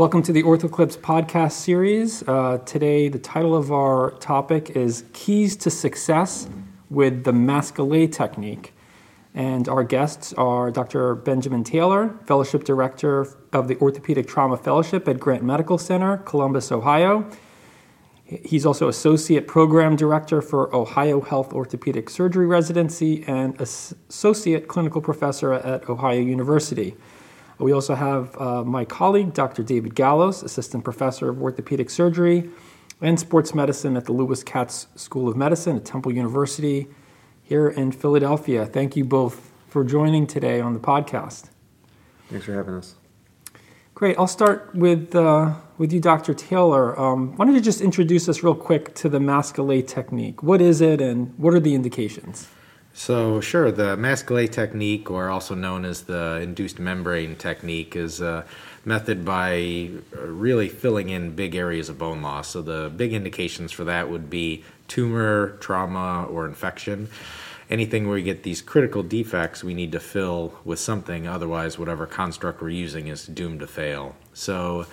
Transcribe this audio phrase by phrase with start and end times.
[0.00, 2.26] Welcome to the OrthoClips podcast series.
[2.26, 6.48] Uh, today, the title of our topic is Keys to Success
[6.88, 8.72] with the Masquelet Technique.
[9.34, 11.16] And our guests are Dr.
[11.16, 17.28] Benjamin Taylor, Fellowship Director of the Orthopedic Trauma Fellowship at Grant Medical Center, Columbus, Ohio.
[18.24, 25.52] He's also Associate Program Director for Ohio Health Orthopedic Surgery Residency and Associate Clinical Professor
[25.52, 26.96] at Ohio University.
[27.60, 29.62] We also have uh, my colleague, Dr.
[29.62, 32.48] David Gallos, Assistant Professor of Orthopedic Surgery
[33.02, 36.88] and Sports Medicine at the Lewis Katz School of Medicine at Temple University
[37.42, 38.64] here in Philadelphia.
[38.64, 41.50] Thank you both for joining today on the podcast.
[42.28, 42.94] Thanks for having us.
[43.94, 44.16] Great.
[44.18, 46.32] I'll start with, uh, with you, Dr.
[46.32, 46.98] Taylor.
[46.98, 50.42] Um, why don't you just introduce us real quick to the Masquelet technique?
[50.42, 52.48] What is it and what are the indications?
[53.00, 58.44] So, sure, the Masquelet technique, or also known as the induced membrane technique, is a
[58.84, 62.48] method by really filling in big areas of bone loss.
[62.48, 67.08] So, the big indications for that would be tumor, trauma, or infection.
[67.70, 72.06] Anything where you get these critical defects, we need to fill with something, otherwise, whatever
[72.06, 74.14] construct we're using is doomed to fail.
[74.34, 74.84] So,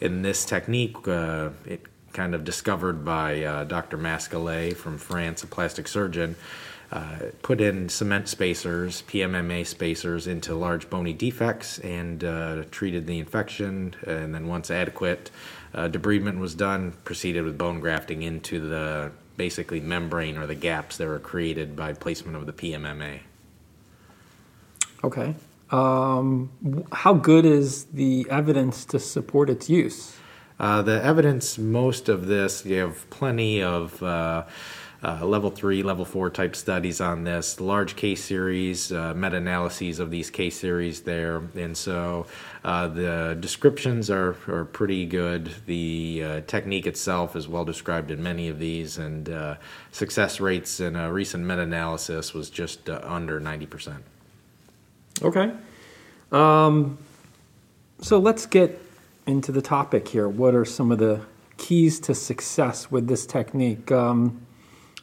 [0.00, 3.98] in this technique, uh, it kind of discovered by uh, Dr.
[3.98, 6.36] Masquelet from France, a plastic surgeon
[6.92, 13.18] uh, put in cement spacers, PMMA spacers, into large bony defects and uh, treated the
[13.18, 13.94] infection.
[14.06, 15.30] And then, once adequate
[15.74, 20.96] uh, debridement was done, proceeded with bone grafting into the basically membrane or the gaps
[20.96, 23.20] that were created by placement of the PMMA.
[25.04, 25.34] Okay.
[25.70, 30.16] Um, how good is the evidence to support its use?
[30.58, 34.02] Uh, the evidence, most of this, you have plenty of
[35.06, 40.00] uh, level three, level four type studies on this, large case series, uh, meta analyses
[40.00, 41.42] of these case series there.
[41.54, 42.26] And so
[42.64, 45.52] uh, the descriptions are, are pretty good.
[45.66, 49.54] The uh, technique itself is well described in many of these, and uh,
[49.92, 53.98] success rates in a recent meta analysis was just under 90%.
[55.22, 55.52] Okay.
[56.32, 56.98] Um,
[58.00, 58.82] so let's get
[59.24, 60.28] into the topic here.
[60.28, 61.20] What are some of the
[61.58, 63.92] keys to success with this technique?
[63.92, 64.45] Um,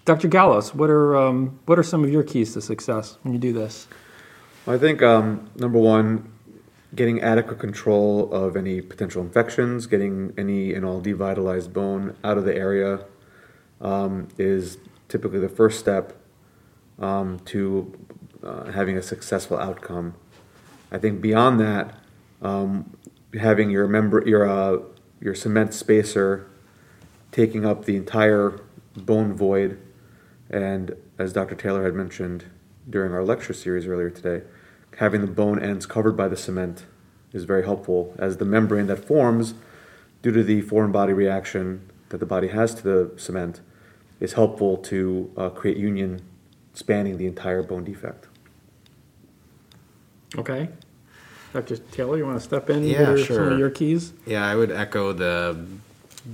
[0.06, 0.28] Dr.
[0.28, 3.54] Gallos, what are um, what are some of your keys to success when you do
[3.54, 3.88] this?
[4.68, 6.30] I think um, number one,
[6.94, 12.44] getting adequate control of any potential infections, getting any and all devitalized bone out of
[12.44, 13.06] the area
[13.80, 14.78] um, is
[15.08, 16.20] typically the first step
[17.00, 17.98] um, to
[18.44, 20.16] uh, having a successful outcome.
[20.92, 21.96] I think beyond that,
[22.42, 22.98] um,
[23.40, 24.80] having your member your uh,
[25.22, 26.50] your cement spacer
[27.32, 28.60] taking up the entire
[28.98, 29.80] bone void
[30.54, 31.56] and as Dr.
[31.56, 32.46] Taylor had mentioned
[32.88, 34.46] during our lecture series earlier today,
[34.98, 36.86] having the bone ends covered by the cement
[37.34, 39.56] is very helpful as the membrane that forms
[40.22, 43.62] due to the foreign body reaction that the body has to the cement
[44.20, 46.22] is helpful to uh, create union
[46.74, 48.28] spanning the entire bone defect.
[50.38, 50.70] Okay.
[51.52, 51.78] Dr.
[51.78, 52.84] Taylor, you want to step in?
[52.84, 53.38] Yeah, sure.
[53.38, 54.14] Some of your keys?
[54.28, 55.66] Yeah, I would echo the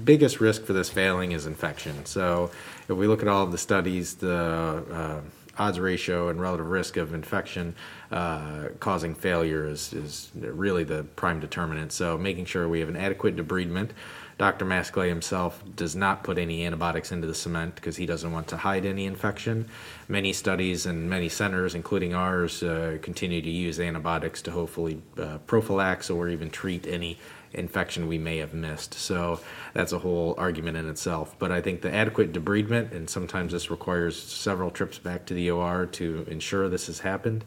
[0.06, 2.06] biggest risk for this failing is infection.
[2.06, 2.52] So
[2.88, 5.22] if we look at all of the studies, the uh,
[5.58, 7.76] odds ratio and relative risk of infection
[8.12, 11.92] uh, causing failure is, is really the prime determinant.
[11.92, 13.90] So making sure we have an adequate debridement.
[14.38, 14.64] Dr.
[14.64, 18.56] Masquelet himself does not put any antibiotics into the cement because he doesn't want to
[18.56, 19.68] hide any infection.
[20.08, 25.40] Many studies and many centers, including ours, uh, continue to use antibiotics to hopefully uh,
[25.40, 27.18] prophylax or even treat any
[27.54, 28.94] infection we may have missed.
[28.94, 29.40] So
[29.74, 31.36] that's a whole argument in itself.
[31.40, 35.50] But I think the adequate debridement, and sometimes this requires several trips back to the
[35.52, 37.44] OR to ensure this has happened.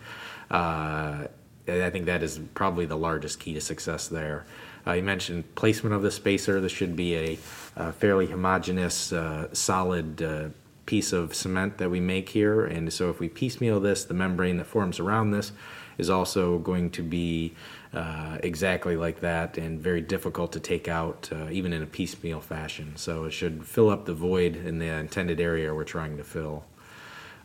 [0.50, 1.26] Uh,
[1.68, 4.44] I think that is probably the largest key to success there.
[4.86, 6.60] Uh, you mentioned placement of the spacer.
[6.60, 7.38] This should be a,
[7.76, 10.48] a fairly homogeneous, uh, solid uh,
[10.86, 12.64] piece of cement that we make here.
[12.64, 15.52] And so if we piecemeal this, the membrane that forms around this
[15.98, 17.54] is also going to be
[17.94, 22.40] uh, exactly like that and very difficult to take out uh, even in a piecemeal
[22.40, 22.96] fashion.
[22.96, 26.64] So it should fill up the void in the intended area we're trying to fill.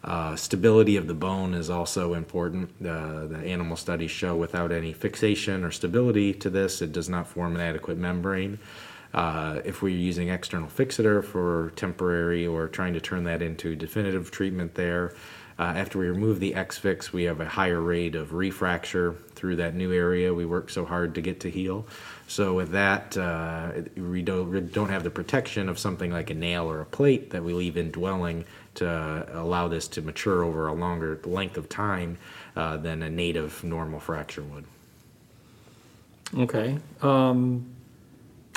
[0.04, 2.82] Uh, stability of the bone is also important.
[2.82, 7.56] the animal studies show without any fixation or stability to this, it does not form
[7.56, 8.58] an adequate membrane.
[9.14, 14.32] Uh, if we're using external fixator for temporary or trying to turn that into definitive
[14.32, 15.14] treatment there,
[15.60, 19.74] uh, after we remove the X-Fix, we have a higher rate of refracture through that
[19.74, 21.86] new area we work so hard to get to heal.
[22.28, 26.34] So with that, uh, we don't, we don't have the protection of something like a
[26.34, 28.46] nail or a plate that we leave indwelling
[28.76, 32.18] to allow this to mature over a longer length of time
[32.56, 34.66] uh, than a native normal fracture would.
[36.38, 36.78] Okay.
[37.02, 37.66] Um,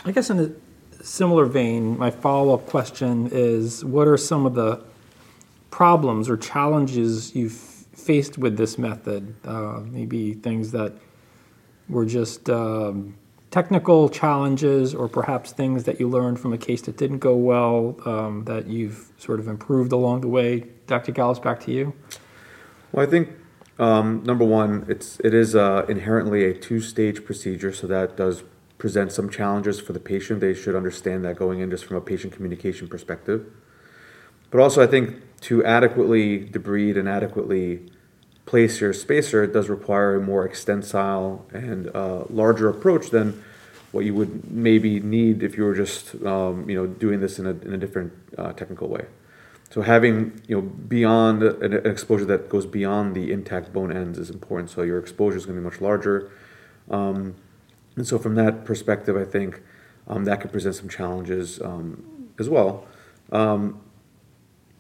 [0.05, 4.83] I guess in a similar vein, my follow-up question is, what are some of the
[5.81, 9.35] problems or challenges you've faced with this method?
[9.47, 10.93] Uh, maybe things that
[11.89, 13.17] were just um,
[13.51, 17.97] technical challenges, or perhaps things that you learned from a case that didn't go well
[18.05, 20.67] um, that you've sort of improved along the way.
[20.87, 21.13] Dr.
[21.13, 21.95] Gallos, back to you.
[22.93, 23.31] Well, I think
[23.79, 28.45] um, number one, it's it is uh, inherently a two-stage procedure, so that does
[28.77, 30.41] present some challenges for the patient.
[30.41, 33.47] They should understand that going in just from a patient communication perspective.
[34.51, 37.81] But also, I think to adequately debride and adequately
[38.47, 43.43] place your spacer, it does require a more extensile and uh, larger approach than
[43.93, 47.47] what you would maybe need if you were just um, you know doing this in
[47.47, 49.07] a, in a different uh, technical way.
[49.71, 54.31] So having you know beyond an, exposure that goes beyond the intact bone ends is
[54.31, 54.71] important.
[54.71, 56.31] So your exposure is going to be much larger.
[56.91, 57.37] Um,
[57.97, 59.63] and so, from that perspective, I think
[60.09, 62.87] um, that could present some challenges um, as well.
[63.31, 63.81] Um,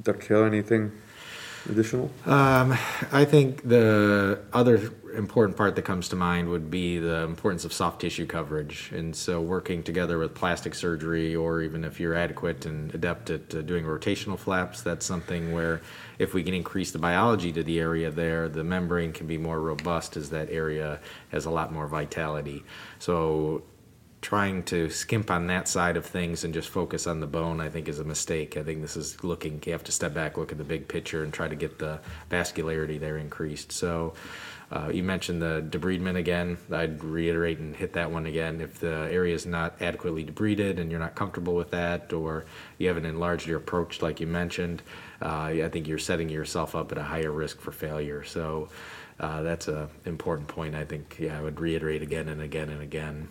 [0.02, 0.26] Dr.
[0.26, 0.93] Taylor, anything
[1.69, 2.11] additional?
[2.26, 2.76] Um,
[3.12, 7.73] I think the other important part that comes to mind would be the importance of
[7.73, 8.91] soft tissue coverage.
[8.93, 13.55] And so, working together with plastic surgery, or even if you're adequate and adept at
[13.55, 15.81] uh, doing rotational flaps, that's something where
[16.19, 19.61] if we can increase the biology to the area there, the membrane can be more
[19.61, 21.00] robust as that area
[21.31, 22.62] has a lot more vitality.
[22.99, 23.62] So,
[24.20, 27.69] trying to skimp on that side of things and just focus on the bone, I
[27.70, 28.56] think, is a mistake.
[28.56, 31.25] I think this is looking, you have to step back, look at the big picture,
[31.25, 32.00] and try to get the
[32.31, 33.72] vascularity there increased.
[33.72, 34.14] So,
[34.72, 36.56] uh, you mentioned the debridement again.
[36.70, 38.61] I'd reiterate and hit that one again.
[38.61, 42.44] If the area is not adequately debrided and you're not comfortable with that, or
[42.78, 44.82] you haven't enlarged your approach like you mentioned,
[45.23, 48.23] uh, I think you're setting yourself up at a higher risk for failure.
[48.23, 48.69] So
[49.19, 50.76] uh, that's an important point.
[50.76, 53.28] I think yeah, I would reiterate again and again and again.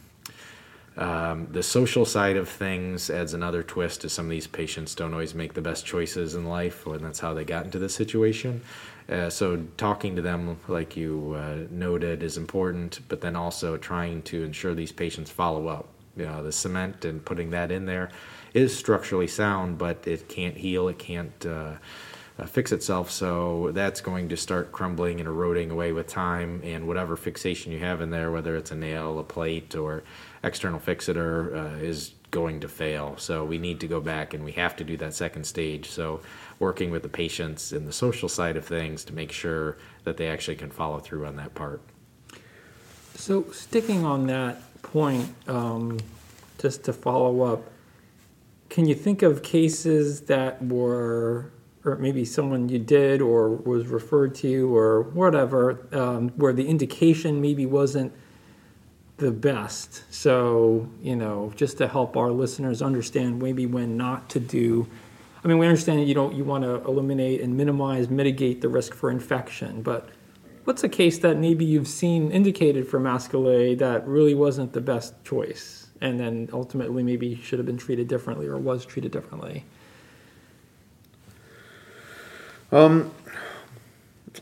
[1.00, 5.14] Um, the social side of things adds another twist to some of these patients don't
[5.14, 8.62] always make the best choices in life, and that's how they got into this situation.
[9.08, 14.22] Uh, so talking to them, like you uh, noted, is important, but then also trying
[14.24, 15.88] to ensure these patients follow up.
[16.18, 18.10] You know, the cement and putting that in there
[18.54, 20.90] is structurally sound, but it can't heal.
[20.90, 21.76] It can't uh,
[22.38, 23.10] uh, fix itself.
[23.10, 26.60] So that's going to start crumbling and eroding away with time.
[26.64, 30.04] And whatever fixation you have in there, whether it's a nail, a plate, or
[30.44, 33.16] external fixator, uh, is going to fail.
[33.18, 35.90] So we need to go back and we have to do that second stage.
[35.90, 36.22] So
[36.60, 40.28] working with the patients in the social side of things to make sure that they
[40.28, 41.82] actually can follow through on that part.
[43.16, 46.00] So sticking on that point, um,
[46.58, 47.70] just to follow up,
[48.70, 51.52] can you think of cases that were,
[51.84, 57.42] or maybe someone you did or was referred to or whatever, um, where the indication
[57.42, 58.14] maybe wasn't
[59.20, 60.04] the best?
[60.14, 64.88] So, you know, just to help our listeners understand maybe when not to do.
[65.44, 68.94] I mean, we understand you don't you want to eliminate and minimize, mitigate the risk
[68.94, 70.10] for infection, but
[70.66, 75.14] what's a case that maybe you've seen indicated for Masquelet that really wasn't the best
[75.24, 79.66] choice, and then ultimately maybe should have been treated differently or was treated differently?
[82.72, 83.12] Um,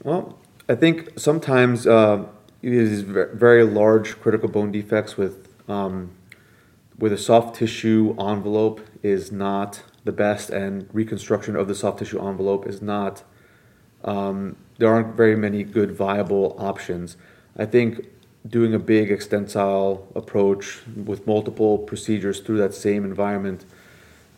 [0.03, 0.37] well,
[0.67, 2.25] I think sometimes uh,
[2.61, 6.11] these very large critical bone defects with um,
[6.97, 12.19] with a soft tissue envelope is not the best, and reconstruction of the soft tissue
[12.19, 13.23] envelope is not.
[14.03, 17.17] Um, there aren't very many good viable options.
[17.57, 18.07] I think
[18.47, 23.65] doing a big extensile approach with multiple procedures through that same environment,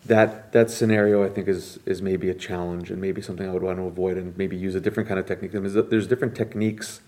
[0.05, 3.63] that that scenario I think is is maybe a challenge and maybe something I would
[3.63, 5.51] want to avoid and maybe use a different kind of technique.
[5.51, 7.01] There's, there's different techniques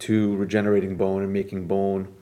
[0.00, 2.14] to regenerating bone and making bone,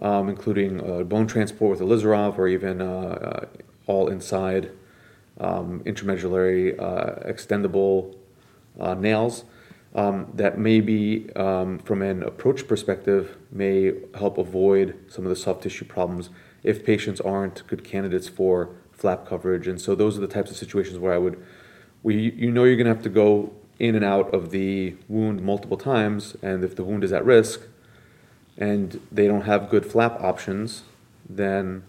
[0.00, 3.46] um, including uh, bone transport with Ilizarov or even uh, uh,
[3.86, 4.70] all inside
[5.38, 8.14] um, intramedullary uh, extendable
[8.80, 9.44] uh, nails
[9.94, 15.62] um, that maybe um, from an approach perspective may help avoid some of the soft
[15.62, 16.30] tissue problems
[16.62, 19.66] if patients aren't good candidates for flap coverage.
[19.66, 21.42] And so those are the types of situations where i would
[22.02, 25.42] we you know you're going to have to go in and out of the wound
[25.42, 27.62] multiple times and if the wound is at risk
[28.56, 30.82] and they don't have good flap options
[31.28, 31.82] then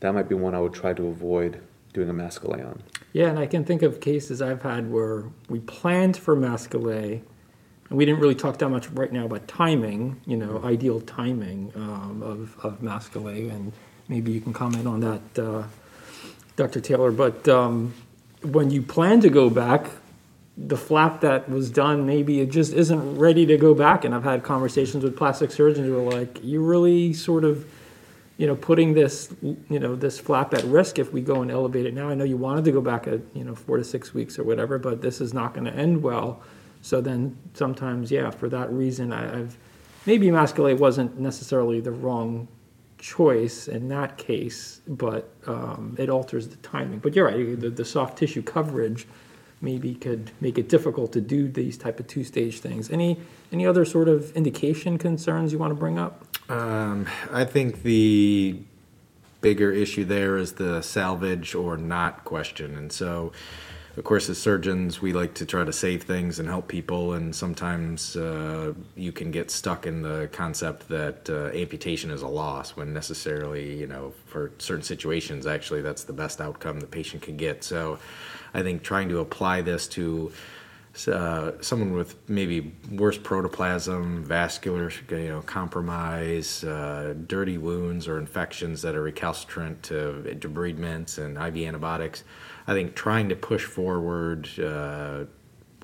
[0.00, 1.60] that might be one i would try to avoid
[1.92, 2.82] doing a Masquelet on.
[3.12, 7.22] Yeah, and I can think of cases I've had where we planned for Masquelet,
[7.88, 11.72] and we didn't really talk that much right now about timing, you know, ideal timing
[11.74, 13.72] um, of, of and
[14.08, 15.64] maybe you can comment on that, uh,
[16.56, 16.80] Dr.
[16.80, 17.10] Taylor.
[17.10, 17.94] But um,
[18.42, 19.90] when you plan to go back,
[20.66, 24.24] the flap that was done maybe it just isn't ready to go back and i've
[24.24, 27.64] had conversations with plastic surgeons who are like you really sort of
[28.38, 31.86] you know, putting this, you know, this flap at risk if we go and elevate
[31.86, 32.08] it now.
[32.08, 34.44] I know you wanted to go back at, you know, four to six weeks or
[34.44, 36.40] whatever, but this is not going to end well.
[36.80, 39.58] So then sometimes, yeah, for that reason, I, I've
[40.06, 42.46] maybe a Masquelet wasn't necessarily the wrong
[42.98, 47.00] choice in that case, but um, it alters the timing.
[47.00, 49.08] But you're right, the, the soft tissue coverage
[49.60, 52.90] maybe could make it difficult to do these type of two-stage things.
[52.90, 53.18] Any
[53.52, 56.24] any other sort of indication concerns you want to bring up?
[56.50, 58.60] Um, I think the
[59.40, 62.76] bigger issue there is the salvage or not question.
[62.76, 63.32] And so,
[63.98, 67.14] of course, as surgeons, we like to try to save things and help people.
[67.14, 72.28] And sometimes uh, you can get stuck in the concept that uh, amputation is a
[72.28, 77.22] loss when necessarily, you know, for certain situations, actually, that's the best outcome the patient
[77.22, 77.64] can get.
[77.64, 77.98] So
[78.54, 80.30] I think trying to apply this to
[81.06, 88.82] uh, someone with maybe worse protoplasm, vascular you know, compromise, uh, dirty wounds or infections
[88.82, 92.24] that are recalcitrant to debridements and IV antibiotics.
[92.68, 95.24] I think trying to push forward uh,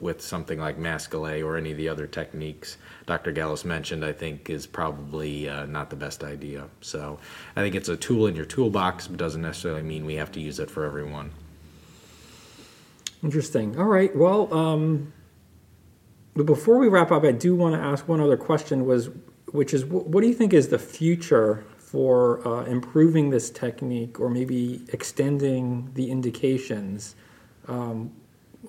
[0.00, 2.76] with something like Masquelet or any of the other techniques
[3.06, 3.32] Dr.
[3.32, 6.68] Gallos mentioned, I think is probably uh, not the best idea.
[6.80, 7.18] So
[7.54, 10.40] I think it's a tool in your toolbox, but doesn't necessarily mean we have to
[10.40, 11.30] use it for everyone.
[13.22, 13.78] Interesting.
[13.78, 14.14] All right.
[14.16, 15.12] Well, um,
[16.34, 18.86] before we wrap up, I do want to ask one other question.
[18.86, 19.10] Was
[19.52, 21.64] which is what do you think is the future
[21.94, 27.14] for uh, improving this technique, or maybe extending the indications?
[27.68, 28.10] Um,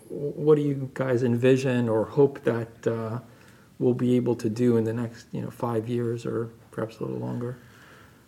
[0.10, 3.22] what do you guys envision or hope that uh,
[3.80, 7.04] we'll be able to do in the next, you know, five years or perhaps a
[7.04, 7.58] little longer?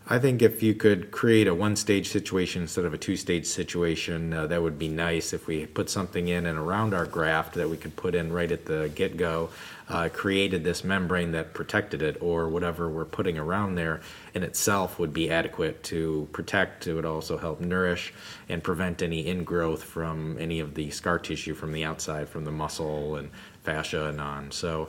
[0.09, 3.45] I think if you could create a one stage situation instead of a two stage
[3.45, 5.33] situation, uh, that would be nice.
[5.33, 8.49] If we put something in and around our graft that we could put in right
[8.49, 9.49] at the get go,
[9.89, 13.99] uh, created this membrane that protected it, or whatever we're putting around there
[14.33, 16.87] in itself would be adequate to protect.
[16.87, 18.13] It would also help nourish
[18.47, 22.51] and prevent any ingrowth from any of the scar tissue from the outside, from the
[22.51, 23.29] muscle and
[23.63, 24.51] fascia and on.
[24.51, 24.87] So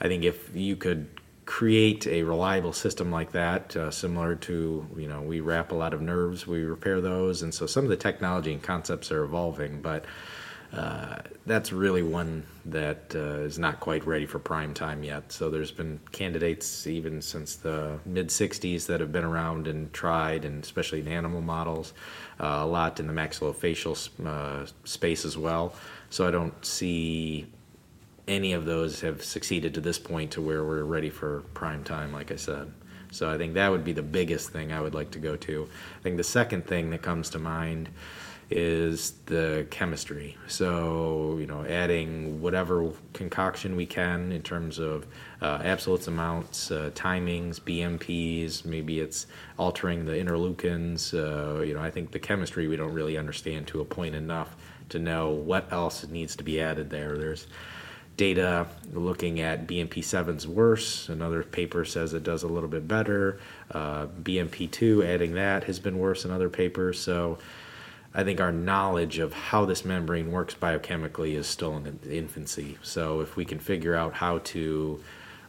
[0.00, 1.13] I think if you could
[1.46, 5.92] create a reliable system like that, uh, similar to, you know, we wrap a lot
[5.92, 7.42] of nerves, we repair those.
[7.42, 10.04] And so some of the technology and concepts are evolving, but
[10.72, 15.30] uh, that's really one that uh, is not quite ready for prime time yet.
[15.30, 20.44] So there's been candidates even since the mid 60s that have been around and tried,
[20.44, 21.92] and especially in animal models,
[22.40, 25.74] uh, a lot in the maxillofacial uh, space as well.
[26.10, 27.46] So I don't see
[28.26, 32.12] any of those have succeeded to this point to where we're ready for prime time,
[32.12, 32.72] like I said.
[33.10, 35.68] So I think that would be the biggest thing I would like to go to.
[35.98, 37.88] I think the second thing that comes to mind
[38.50, 40.36] is the chemistry.
[40.48, 45.06] So, you know, adding whatever concoction we can in terms of
[45.40, 49.26] uh, absolute amounts, uh, timings, BMPs, maybe it's
[49.58, 51.14] altering the interleukins.
[51.14, 54.56] Uh, you know, I think the chemistry we don't really understand to a point enough
[54.90, 57.16] to know what else needs to be added there.
[57.16, 57.46] There's
[58.16, 61.08] data looking at BMP7's worse.
[61.08, 63.40] Another paper says it does a little bit better.
[63.70, 67.00] Uh, BMP2, adding that, has been worse in other papers.
[67.00, 67.38] So
[68.14, 72.78] I think our knowledge of how this membrane works biochemically is still in infancy.
[72.82, 75.00] So if we can figure out how to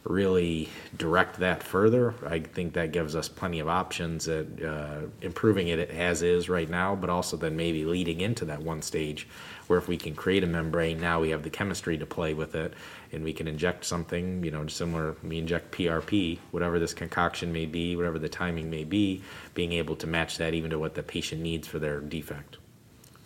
[0.08, 5.68] really direct that further, I think that gives us plenty of options at uh, improving
[5.68, 9.26] it as is right now, but also then maybe leading into that one stage
[9.66, 12.54] where if we can create a membrane, now we have the chemistry to play with
[12.54, 12.72] it
[13.12, 17.66] and we can inject something, you know, similar, we inject PRP, whatever this concoction may
[17.66, 19.22] be, whatever the timing may be,
[19.54, 22.58] being able to match that even to what the patient needs for their defect.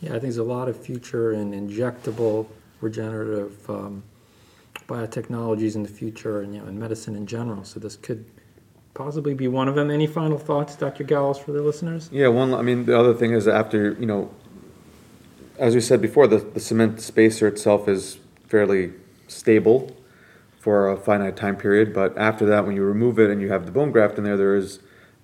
[0.01, 2.47] Yeah, I think there's a lot of future in injectable
[2.81, 4.03] regenerative um,
[4.90, 7.62] biotechnologies in the future and, you know, in medicine in general.
[7.64, 8.25] So this could
[8.94, 9.90] possibly be one of them.
[9.90, 11.04] Any final thoughts, Dr.
[11.04, 12.11] Gallos, for the listeners?
[12.12, 12.52] Yeah, one.
[12.52, 14.30] I mean, the other thing is after you know
[15.61, 18.18] as we said before, the, the cement spacer itself is
[18.49, 18.94] fairly
[19.28, 19.94] stable
[20.59, 21.92] for a finite time period.
[21.92, 24.38] But after that, when you remove it and you have the bone graft in there,
[24.38, 24.80] there is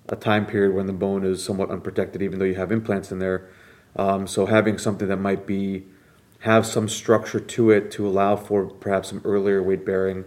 [0.09, 3.17] a time period when the bone is somewhat unprotected, even though you have implants in
[3.17, 3.49] there.
[3.95, 5.85] Um, so having something that might be
[6.39, 10.25] have some structure to it to allow for perhaps some earlier weight bearing,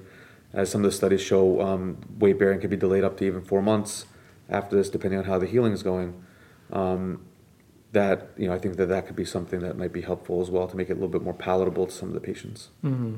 [0.53, 3.41] as some of the studies show, um, weight bearing can be delayed up to even
[3.41, 4.07] four months
[4.49, 6.23] after this, depending on how the healing is going.
[6.73, 7.25] Um,
[7.93, 10.51] that you know I think that that could be something that might be helpful as
[10.51, 12.69] well to make it a little bit more palatable to some of the patients.
[12.85, 13.17] Mm-hmm.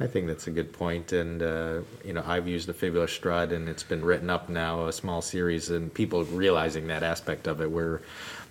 [0.00, 3.52] I think that's a good point, and uh, you know I've used the fibular strut,
[3.52, 7.60] and it's been written up now a small series, and people realizing that aspect of
[7.60, 8.02] it where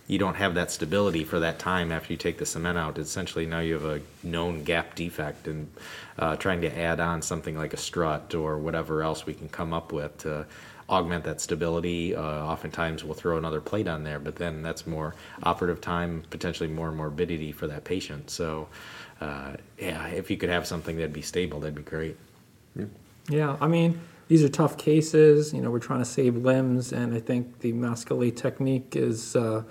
[0.08, 2.98] you don't have that stability for that time after you take the cement out.
[2.98, 5.70] Essentially, now you have a known gap defect, and
[6.20, 9.74] uh, trying to add on something like a strut or whatever else we can come
[9.74, 10.46] up with to
[10.90, 12.16] augment that stability.
[12.16, 16.70] Uh, oftentimes, we'll throw another plate on there, but then that's more operative time, potentially
[16.70, 18.30] more morbidity for that patient.
[18.30, 18.68] So,
[19.22, 22.18] uh, yeah, if you could have something that'd be stable, that'd be great.
[23.30, 25.54] Yeah, I mean, these are tough cases.
[25.54, 29.64] You know, we're trying to save limbs, and I think the Masquelet technique is uh,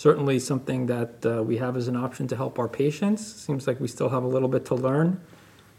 [0.00, 3.20] certainly something that uh, we have as an option to help our patients.
[3.20, 5.20] Seems like we still have a little bit to learn.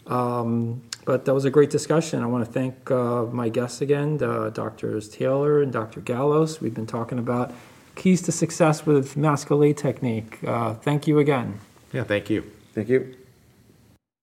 [0.06, 2.22] Um, but that was a great discussion.
[2.22, 6.02] I want to thank uh, my guests again, uh, Doctors Taylor and Dr.
[6.02, 6.62] Gallos.
[6.62, 7.52] We've been talking about
[7.96, 10.38] keys to success with Masquelet technique.
[10.46, 11.60] Uh, thank you again.
[11.92, 12.44] Yeah, thank you.
[12.76, 13.21] Thank you.